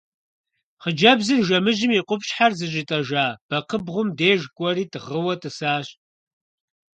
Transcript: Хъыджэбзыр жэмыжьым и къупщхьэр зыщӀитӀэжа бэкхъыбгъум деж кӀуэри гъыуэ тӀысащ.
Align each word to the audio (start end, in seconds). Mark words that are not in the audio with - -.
Хъыджэбзыр 0.81 1.41
жэмыжьым 1.47 1.91
и 1.99 2.01
къупщхьэр 2.07 2.51
зыщӀитӀэжа 2.59 3.25
бэкхъыбгъум 3.47 4.09
деж 4.17 4.41
кӀуэри 4.55 4.85
гъыуэ 5.05 5.35
тӀысащ. 5.41 5.87